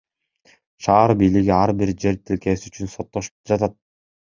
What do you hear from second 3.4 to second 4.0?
жатат.